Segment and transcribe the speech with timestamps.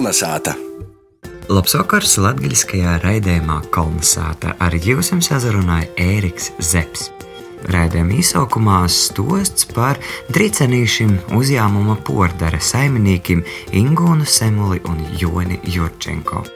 [0.00, 0.54] Kolnesāta!
[1.52, 4.54] Labs vakars latgaļiskajā raidījumā Kolnesāta.
[4.56, 7.10] Ar jums sazrunāja Ēriks Zepsi.
[7.68, 10.00] Raidījuma izsaukumā stosts par
[10.32, 13.44] dricenīšiem uzņēmuma pordara saimniekiem
[13.76, 16.46] Ingūnu Semuli un Joni Jurčenko.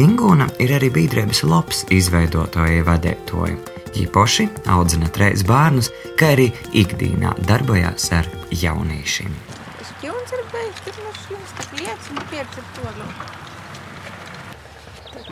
[0.00, 3.58] Ingūna ir arī biedrības labs izveidotāja vadētoja.
[4.00, 8.32] Īpaši audzina trīs bērnus, kā arī ikdienā darbojās ar
[8.64, 9.36] jauniešiem.
[9.76, 12.40] Tas ķūns ir beigas, tas mums jums tik lietas un pieredz ar to.
[12.40, 12.43] Nu.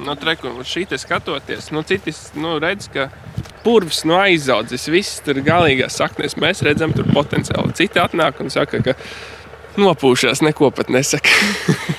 [0.02, 3.10] No treku, šī te skatoties, nu, citis nu, redz, ka
[3.62, 6.38] purvs no aizaudzis, viss tur galīgās saknēs.
[6.40, 7.74] Mēs redzam tur potenciāli.
[7.78, 8.96] Citi atnāk un saka, ka
[9.78, 11.30] nopūšās, neko pat nesaka.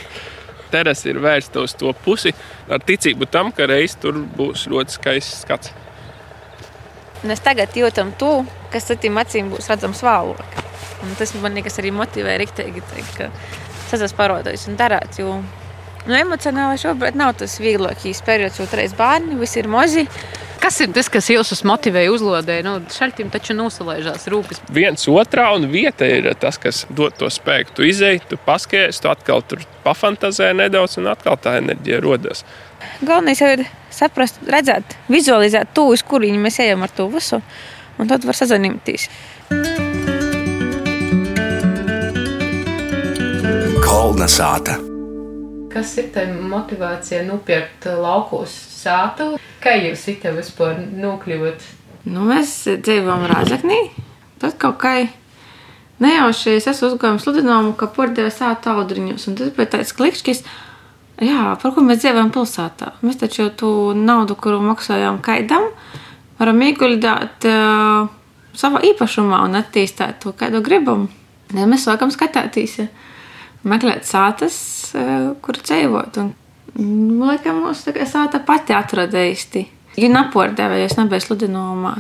[0.74, 2.34] Terasa ir vērsta uz to pusi
[2.72, 5.74] ar ticību tam, ka reiz tur būs ļoti skaists skats.
[7.24, 8.42] Mēs tagad jūtam to,
[8.74, 10.58] kas acīm būs redzams vēlāk.
[11.20, 13.30] Tas man liekas arī motivē riktīgi teikt, ka
[13.94, 15.22] tas esmu parodojis un darāt.
[15.22, 15.38] Jo
[16.08, 20.08] nu, emocionāli šobrīd nav tas vieglākais periods, jo trīs bērni, visi ir mozi.
[20.64, 22.64] Kas ir tas, kas jūs motivēja uzlādēt?
[22.64, 24.62] Nu, šaltim taču nosalaižās rūpes.
[24.72, 27.76] Viens otrā un vieta ir tas, kas dod to spēku.
[27.76, 32.46] Tu izēji, tu paskaties, tu atkal tur pafantazē nedaudz, un atkal tā enerģija rodas.
[33.04, 37.44] Galvenais jau ir saprast, redzēt, vizualizēt to, uz kurieni mēs ejam ar to visu,
[38.00, 39.10] un tad var sazināties.
[44.24, 44.78] Kolnesāta!
[45.68, 49.34] Kas ir tā motivācija nopirkt laukos sātu?
[49.60, 51.66] Kā jūs it vispār nokļuvāt?
[52.08, 52.54] Nu, mēs
[52.86, 53.82] dzīvojam Rāzaknī.
[54.40, 54.94] Tad kaut kā
[56.00, 59.28] nejauši es esmu uzgājis sludinājumu, ka pordeva sāta audriņus.
[59.28, 60.44] Un tas bija tāds klikšķis,
[61.28, 62.96] jā, par ko mēs dzīvojam pilsētā.
[63.04, 63.76] Mēs taču jau tu
[64.08, 65.68] naudu, kuru maksājām kaidam,
[66.40, 68.08] varam ieguldīt uh,
[68.56, 71.10] savā īpašumā un attīstīt to, kādu gribam.
[71.52, 72.86] Ja mēs sākam skatīties,
[73.68, 74.58] meklēt sātas,
[74.98, 76.20] uh, kur dzīvot.
[76.22, 76.34] Un,
[76.76, 79.66] mm, Laikam, mums tā kā sāta pati atrada īsti.
[79.98, 81.98] Viņa napordeva, ja es nebiju sludinājumā.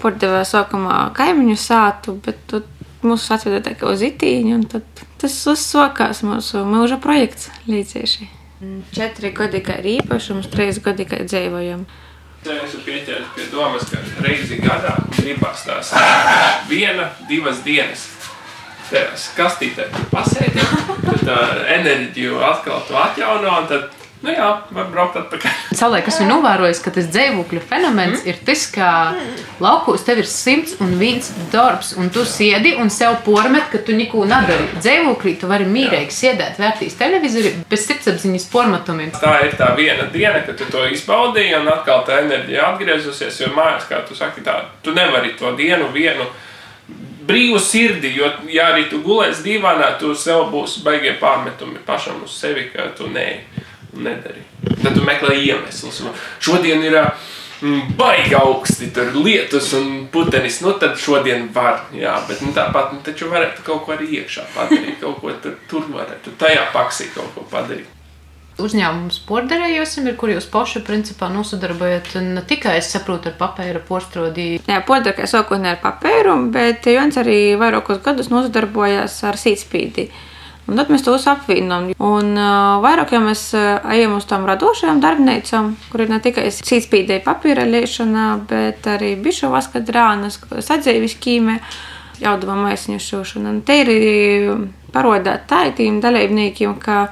[0.00, 2.68] Pordeva sākumā kaimiņu sātu, bet tad
[3.04, 8.30] mūs atveda tikai uz itīņu, un tad tas uzsākās mūsu mūža projekts līdzieši.
[8.94, 11.84] Četri gadi kā īpašums, trīs gadi kā dzīvojam.
[12.44, 15.92] Es pieķēries pie domas, ka reizi gadā gribās tās
[16.68, 18.04] viena, divas dienas.
[18.90, 20.62] Tajās kastītē pasēdi,
[21.08, 21.42] tad tā
[21.78, 23.86] enerģiju atkal tu atjauno, un tad,
[24.24, 25.56] nu jā, var braukt atpakaļ.
[26.04, 28.28] Kas ir novērojis, ka tas dzīvokļu fenomens mm.
[28.28, 28.90] ir tas, ka
[29.64, 33.96] laukos tev ir simts un viens darbs, un tu sēdi un sev pormet, ka tu
[33.96, 34.68] neko nedari.
[34.76, 39.12] Dzīvoklī tu vari mīrīgi sēdēt, vērtīs televizoru bez sirdsapziņas pormatumiem.
[39.16, 43.44] Tā ir tā viena diena, kad tu to izbaudīji, un atkal tā enerģija atgriezusies.
[43.46, 46.28] Jo mājās, kā tu saki, tā, tu nevari to dienu vienu
[47.26, 52.36] brīvu sirdi, jo, ja arī tu gulēsi dīvainā, tu sev būs baigie pārmetumi pašam uz
[52.40, 53.28] sevi, ka tu ne,
[53.94, 54.44] nedari.
[54.82, 56.02] Tad tu meklē iemeslus.
[56.44, 62.42] Šodien ir mm, baigi augsti, tur lietus un putenis, nu tad šodien var, jā, bet
[62.44, 66.36] nu, tāpat nu, taču varētu kaut ko arī iekšā padarīt, kaut ko tur, tur varētu
[66.40, 67.93] tajā paksī kaut ko padarīt.
[68.54, 74.60] Uzņēmums porderējosim, ir, kur jūs paši principā nosadarbojat ne tikai, es saprotu, ar papēra porstrodī.
[74.62, 80.06] Jā, kā sākotnē ar papēru, bet Jons arī vairākus gadus nodarbojas ar sītspīdi.
[80.70, 81.90] Un tad mēs tos apvienojam.
[81.98, 87.24] Un uh, vairāk jau mēs ejam uz tām radošajām darbnīcām, kur ir ne tikai sītspīdēja
[87.26, 91.58] papīra liešana, bet arī bišu vaskadrānas, sadzīves ķīmē,
[92.22, 93.50] jauduma maisiņu šūšana.
[93.50, 93.92] Un te ir
[94.94, 97.08] parodēt taitīm dalībniekiem, ka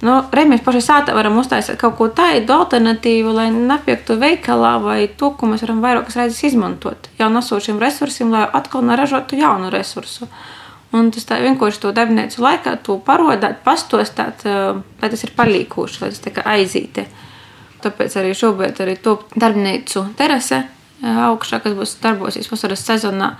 [0.00, 5.00] Nu, Reiz mēs pašai sātā varam uztaisīt kaut ko tādu alternatīvu, lai nepirktu veikalā vai
[5.20, 10.30] to, ko mēs varam vairākas reizes izmantot jau nesošiem resursiem, lai atkal neražotu jaunu resursu.
[10.96, 16.10] Un tas tā vienkārši to darbnīcu laikā, to parodāt, pastostāt, lai tas ir palīkoši, lai
[16.14, 17.04] tas tā kā aizīte.
[17.84, 20.64] Tāpēc arī šobrīd arī to darbnīcu terase
[21.04, 23.34] augšā, kas būs darbosies vasaras sezonā,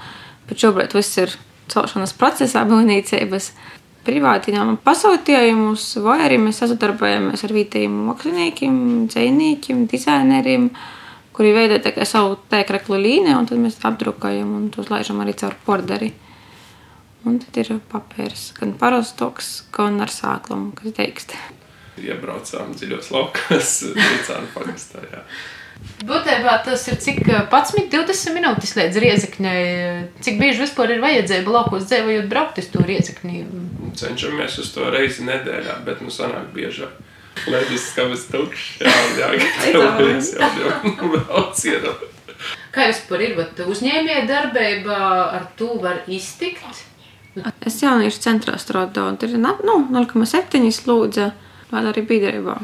[0.49, 1.35] bet šobrīd viss ir
[1.73, 3.51] celšanas procesā, būvniecības
[4.07, 8.81] privātinām pasūtījumus, vai arī mēs sadarbojamies ar vietējiem māksliniekiem,
[9.13, 10.71] dzīsniekiem, dizaineriem,
[11.37, 16.13] kuri veido savu tēkraklu līniju, un tad mēs apdrukājam un tos laižam arī caur porderi.
[17.29, 21.35] Un tad ir papīrs, gan parastoks, gan ar sāklumu, kas teikst.
[22.01, 25.05] Iebraucām dziļos laukos, Rīcāna pagastā.
[26.01, 29.61] Būtībā tas ir cik 11, 20 minūtes līdz riezikņai.
[30.25, 33.45] Cik bieži vispār ir vajadzība laukos dzīvojot, braukt uz to riezikni?
[34.01, 36.97] Cenšamies uz to reizi nedēļā, bet nu sanāk biežāk.
[37.51, 40.49] Leģis skavas tukšs, jā, jā, gatavojas jau,
[40.89, 42.03] jau brauc ieram.
[42.75, 44.99] Kā jūs par ir, bet uzņēmēja darbība
[45.39, 46.85] ar to var iztikt?
[47.63, 51.31] Es jauniešu centrā strādāju, un tur ir nu, 0,7 slūdza.
[51.71, 52.59] vēl arī biedrībā.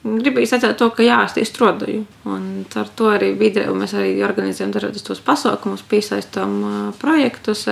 [0.00, 2.04] Gribēju sacīt to, ka jā, es tieši strādāju.
[2.24, 7.66] Ar to arī biedrībā mēs arī organizējam dažādus tos pasākumus, piesaistām uh, projektus.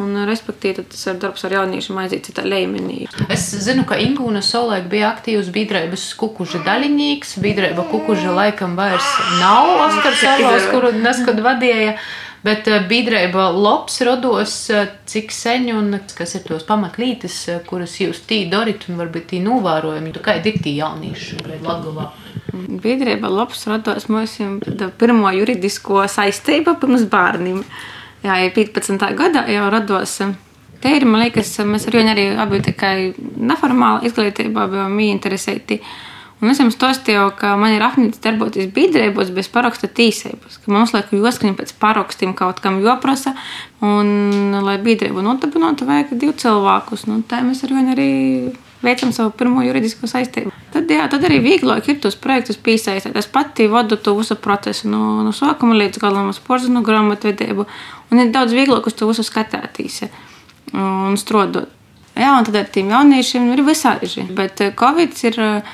[0.00, 3.02] Un, respektīvi, tas ir darbs ar jauniešiem aiziet citā līmenī.
[3.28, 7.34] Es zinu, ka Ingūna Solēka bija aktīvs biedrības kukuža daļinieks.
[7.44, 9.04] Biedrība kukuža laikam vairs
[9.42, 11.98] nav Oskars Arlovs, kuru neskad vadīja.
[12.42, 14.56] Bet biedrība Lops rados
[15.06, 17.36] cik sen un kas ir tos pamatlītes,
[17.68, 20.14] kuras jūs tī darat un varbūt tī novērojami.
[20.18, 22.08] Kādi ir tie jaunieši Latvijā?
[22.82, 24.34] Biedrība Lops rados mums
[24.98, 27.62] pirmo juridisko saistību pirms bērniem.
[28.22, 28.98] Jā, ja 15.
[29.18, 30.18] gadā jau rados.
[30.82, 32.96] Te ir, man liekas, mēs ar viņu arī abi tikai
[33.38, 35.78] neformāli izglītībā bijām interesēti.
[36.42, 40.58] Un es jums stāstīju, ka man ir apnicis darboties biedrībos bez paraksta tīsības.
[40.64, 43.36] Ka mums liekas, joskaņa pēc parakstiem kaut kam joprasa.
[43.86, 47.06] Un, lai biedrību notabinātu, vajag divu cilvēkus.
[47.06, 48.10] Nu, tā mēs ar viņu arī
[48.82, 50.50] veicam savu pirmo juridisko saistību.
[50.74, 53.14] Tad, jā, tad arī vieglāk ir tos projektus piesaistīt.
[53.18, 57.68] Es pati vadu to visu procesu no, no sākuma līdz galam, uz porzinu grāmatvedību.
[58.10, 60.02] Un ir daudz vieglāk uz to visu skatīties
[60.74, 61.70] un strādāt.
[62.12, 64.26] Jā, un tad ar tiem jauniešiem ir visādi.
[64.36, 65.70] Bet eh, Covid ir eh,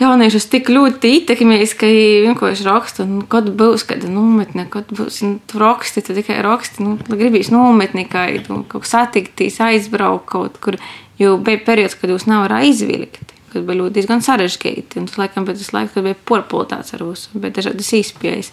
[0.00, 5.20] jauniešus tik ļoti ietekmējis, ka viņi vienkārši raksta, nu, kad būs kāda nometne, kad būs
[5.26, 10.58] nu, raksti, tad tikai raksti, nu, gribīs nometni, kā nu, kaut kā satikties, aizbraukt kaut
[10.64, 10.78] kur.
[11.20, 14.98] Jo bija periods, kad jūs nevarējāt izvilkt, kad bija ļoti diezgan sarežģīti.
[14.98, 18.50] Un tas laikam tas laiks, kad bija porpultāts ar visu, bet dažādas izpējas.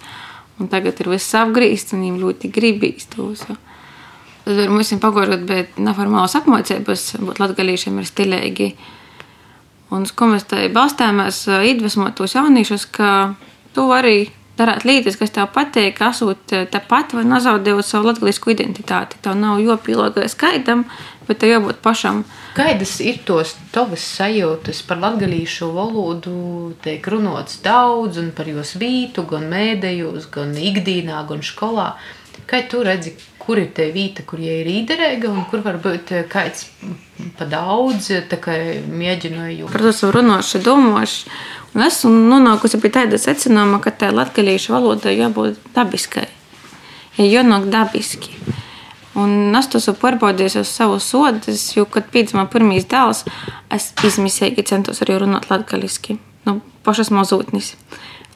[0.62, 3.58] Un tagad ir viss apgrīzts, un viņiem ļoti gribīs to visu.
[4.46, 8.70] Tad mums ir pagājot, bet neformālas apmācības būt latgalīšiem ir stilīgi.
[9.92, 13.10] Un uz ko mēs tā balstāmies, iedvesmot tos jauniešus, ka
[13.76, 14.30] tu vari
[14.60, 19.20] darīt lietas, kas tev patīk, esot tāpat vai nezaudējot savu latgalīsku identitāti.
[19.24, 20.86] Tev nav jopīlākais skaidam,
[21.28, 22.24] bet tev jābūt pašam.
[22.56, 26.36] Kādas ir tos tavas sajūtas par latgalīšu valodu?
[26.84, 31.94] Tiek runāts daudz un par jos vītu, gan mēdējos, gan ikdīnā, gan skolā.
[32.50, 36.68] Kā tu redzi, kur ir tā vieta, kur ir īderīga un kur varbūt kāds
[37.38, 38.12] pa daudz
[38.90, 39.72] mēģināju.
[39.74, 41.32] Par to savu runāšu, domāšu.
[41.72, 46.28] Un esmu nonākusi pie tāda secinājuma, ka tā latviešu valoda jābūt dabiskai.
[47.18, 48.36] Ja jānāk dabiski.
[49.16, 53.26] Un es to esmu pārbaudījis uz savu sodu, jo, kad piedzima pirmīs dēls,
[53.72, 56.16] es izmisīgi centos arī runāt latviešu,
[56.48, 57.74] nu, pašas mazotnes.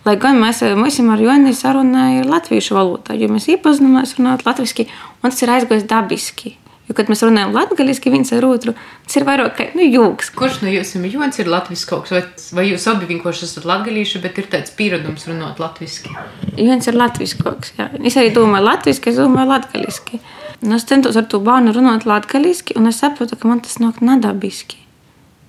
[0.05, 4.85] Lai gan mēs, mēs ar Joni sarunājām latviešu valodā, jo mēs iepazināmies runāt latviešu,
[5.23, 6.53] un tas ir aizgājis dabiski.
[6.85, 8.75] Jo, kad mēs runājam latviešu, viens ar otru,
[9.07, 10.29] tas ir vairāk kā nu, jūgs.
[10.37, 13.65] Kurš no jums ir Jons, ir latviešu kaut kas, vai, vai jūs abi vienkārši esat
[13.65, 16.13] latviešu, bet ir tāds pieredums runāt latviešu?
[16.61, 17.73] Jons ir latviešu kaut kas.
[18.05, 20.21] Es arī domāju latviešu, es domāju latviešu.
[20.61, 24.05] Un es centos ar to bērnu runāt latviešu, un es saprotu, ka man tas nāk
[24.05, 24.77] nadabiski.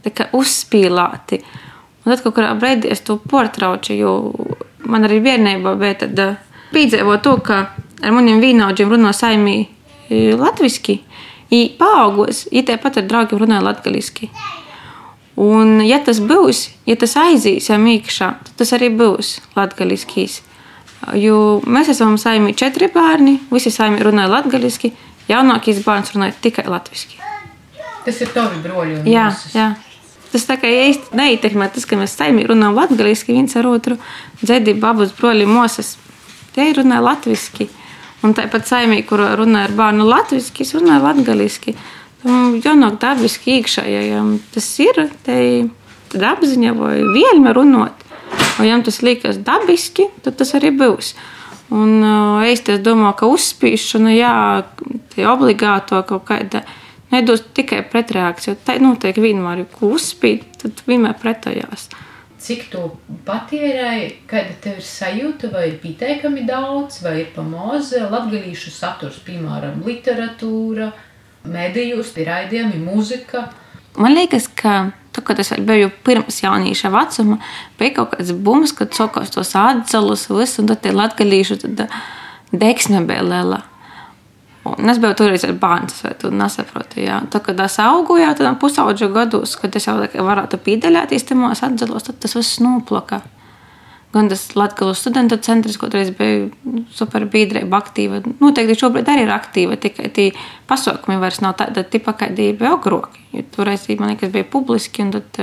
[0.06, 1.42] Tā kā uzspīlēti.
[2.06, 4.12] Un tad kaut kādā brīdī es to portraucu, jo
[4.86, 6.26] man arī bērnībā bija tāda
[6.70, 9.64] piedzīvo to, ka ar maniem vīnaudžiem runā saimī
[10.38, 11.00] latviski,
[11.50, 14.30] i paaugos, i tāpat ar draugiem runāja latgaliski.
[15.36, 20.40] Un, ja tas būs, ja tas aizies jau mīkšā, tad tas arī būs latgaliskīs.
[21.18, 24.94] Jo mēs esam saimī četri bērni, visi saimī runāja latgaliski,
[25.28, 27.20] jaunākais bērns runāja tikai latviski.
[28.06, 29.54] Tas ir tavi broļi un jā, mūsus.
[29.58, 29.68] jā.
[30.36, 33.94] Tas tā kā īsti neietekmē tas, ka mēs saimī runājam latgaliski viens ar otru.
[34.42, 35.94] Dzedi, babus, broļi, mosas.
[36.52, 37.70] Tie runā latviski.
[38.20, 41.72] Un tāpat saimī, kur runā ar bērnu latviski, es runāju latgaliski.
[42.26, 44.20] Jānāk dabiski iekšā, ja
[44.52, 48.04] tas ir, tad apziņa vai vielme runāt.
[48.60, 51.14] Un ja tas liekas dabiski, tad tas arī būs.
[51.72, 52.02] Un
[52.44, 54.34] es domāju, ka uzspīšana, jā,
[55.14, 56.66] tie obligāto kaut kāda
[57.16, 58.58] nedos tikai pretreakciju.
[58.66, 61.88] Tā notiek vienmēr, ja uzspīd, tad vienmēr pretojās.
[62.46, 62.82] Cik tu
[63.26, 69.80] patērēji, kāda tev ir sajūta, vai ir pieteikami daudz, vai ir pamoze, latgalīšu saturs, piemēram,
[69.86, 70.90] literatūra,
[71.48, 73.46] medijos, raidījumi, mūzika.
[73.96, 74.76] Man liekas, ka
[75.16, 77.40] tā, kad es biju pirms jaunīša vecuma,
[77.80, 81.58] bija kaut kāds bums, kad sokos tos atcelus, visu, un tad tie latgalīšu
[82.52, 83.62] deksme bija liela.
[84.74, 87.04] Un es biju toreiz ar bērnu, vai tu nesaproti.
[87.06, 87.20] Jā.
[87.30, 89.96] Tā, kad es augu, jā, tad pusaudžu gados, kad es jau
[90.26, 93.22] varētu pīdeļēties tajos atdzalos, tad tas viss noplaka.
[94.14, 96.46] Gan tas Latvijas studentu centrs, toreiz bija
[96.94, 98.22] super biedrība aktīva.
[98.40, 100.30] Noteikti šobrīd arī ir aktīva, tikai tie
[100.70, 103.10] pasaukumi vairs nav tāda tipa, kā bija agrāk.
[103.56, 105.42] Toreiz, man liekas, bija publiski un tad,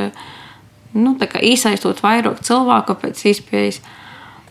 [0.95, 3.83] nu, tā kā īsaistot vairāk cilvēku pēc izpējas.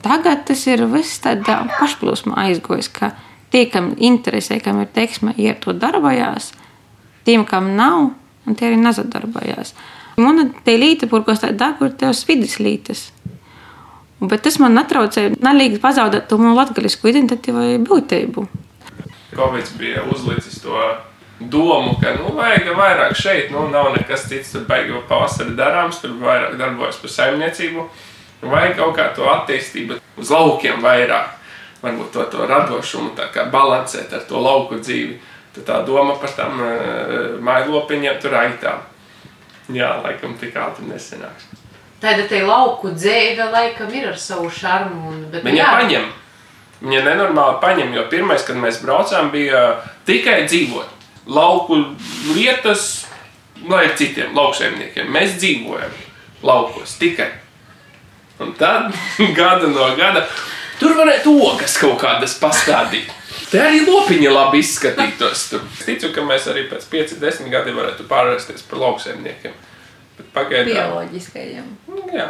[0.02, 2.90] Tagad tas ir viss tādā pašplūsmā aizgojis,
[3.52, 6.50] tie, kam interesē, kam ir teiksme, ir to darbojās,
[7.28, 8.12] tiem, kam nav,
[8.46, 9.74] un tie arī nezadarbojās.
[10.20, 13.10] Man te līte, kurkos tā tā, kur tev svidis lītes.
[14.22, 18.44] Bet tas man netraucēja nelīgi pazaudēt to manu latgaļisku identitāti vai būtību.
[19.32, 20.76] Covid bija uzlicis to
[21.50, 25.98] domu, ka nu, vajag vairāk šeit, nu, nav nekas cits, tur baigi vēl pavasarī darāms,
[26.02, 27.86] tur vairāk darbojas par saimniecību.
[28.42, 31.34] Vajag kaut kā to attīstību uz laukiem vairāk,
[31.82, 35.18] varbūt to, to radošumu tā kā balansēt ar to lauku dzīvi.
[35.52, 38.86] Tad tā doma par tām uh, mailopiņiem tur aitām.
[39.72, 41.50] Jā, laikam tik ātri nesenāks.
[42.02, 45.12] Tāda te lauku dzīve laikam ir ar savu šarmu.
[45.12, 46.08] Un, bet, Viņa paņem.
[46.82, 49.60] Viņa nenormāli paņem, jo pirmais, kad mēs braucām, bija
[50.08, 50.98] tikai dzīvot.
[51.30, 51.78] Lauku
[52.32, 53.04] lietas,
[53.68, 55.12] lai ir citiem lauksaimniekiem.
[55.14, 55.94] Mēs dzīvojam
[56.42, 57.28] laukos tikai.
[58.42, 58.90] Un tad
[59.38, 60.24] gada no gada
[60.82, 63.10] tur varētu ogas kaut kādas pastādīt.
[63.52, 65.48] Te arī lopiņi labi izskatītos.
[65.52, 65.66] Tur.
[65.78, 69.54] Es ticu, ka mēs arī pēc 5, 10 gadiem varētu pārvērsties par lauksaimniekiem.
[70.18, 71.68] Bet pagaidām, Bioloģiskajiem.
[72.12, 72.28] jā.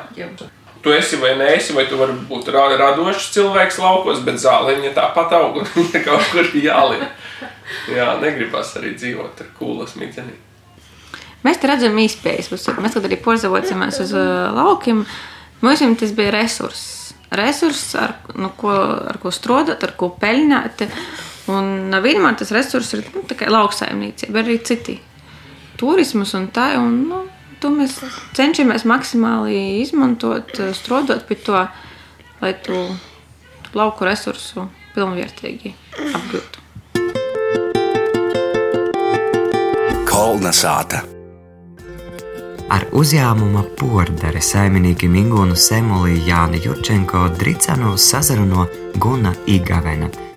[0.83, 5.35] Tu esi vai neesi, vai tu vari būt ra- radošs cilvēks laukos, bet zāliņa tāpat
[5.39, 5.69] aug un
[6.07, 7.05] kaut kur jāliek.
[7.91, 10.35] Jā, negribas arī dzīvot ar kūlas midzenī.
[11.47, 12.51] Mēs te redzam īspējas.
[12.55, 15.05] Mēs, kad arī porzavocamies uz uh, laukiem,
[15.63, 17.02] mums tas bija resurss.
[17.33, 18.73] Resurss, ar, nu, ko,
[19.09, 20.85] ar ko strādāt, ar ko peļņāt.
[21.53, 24.99] Un vienmēr tas resurss ir nu, lauksaimniecība, arī citi.
[25.81, 26.69] Turismas un tā.
[26.79, 27.23] Un, nu,
[27.63, 27.99] to mēs
[28.37, 31.65] cenšamies maksimāli izmantot, strādāt pie to,
[32.43, 32.85] lai tu,
[33.79, 35.75] lauku resursu pilnvērtīgi
[36.13, 36.61] apgūtu.
[40.13, 41.12] Kolna sāta.
[42.73, 48.65] Ar uzņēmuma Pordare saimnieku Ingūnu Semolī Jāni Jurčenko Dricanu sazaruno
[48.97, 50.09] Guna Igavena,